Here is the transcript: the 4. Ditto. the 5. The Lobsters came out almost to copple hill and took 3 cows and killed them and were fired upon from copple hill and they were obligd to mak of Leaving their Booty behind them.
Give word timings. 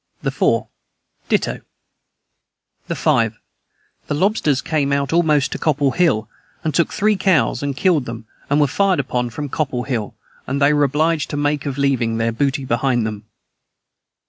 the 0.23 0.31
4. 0.31 0.67
Ditto. 1.29 1.61
the 2.87 2.95
5. 2.95 3.37
The 4.07 4.13
Lobsters 4.15 4.59
came 4.59 4.91
out 4.91 5.13
almost 5.13 5.51
to 5.51 5.59
copple 5.59 5.91
hill 5.91 6.27
and 6.63 6.73
took 6.73 6.91
3 6.91 7.15
cows 7.15 7.61
and 7.61 7.77
killed 7.77 8.05
them 8.05 8.25
and 8.49 8.59
were 8.59 8.65
fired 8.65 8.99
upon 8.99 9.29
from 9.29 9.47
copple 9.47 9.83
hill 9.83 10.15
and 10.47 10.59
they 10.59 10.73
were 10.73 10.87
obligd 10.89 11.27
to 11.27 11.37
mak 11.37 11.67
of 11.67 11.77
Leaving 11.77 12.17
their 12.17 12.31
Booty 12.31 12.65
behind 12.65 13.05
them. 13.05 13.25